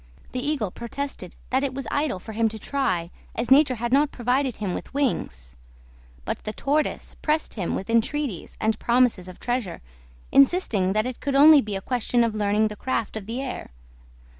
[0.31, 4.09] The Eagle protested that it was idle for him to try, as nature had not
[4.09, 5.55] provided him with wings;
[6.25, 9.79] but the Tortoise pressed him with entreaties and promises of treasure,
[10.31, 13.69] insisting that it could only be a question of learning the craft of the air.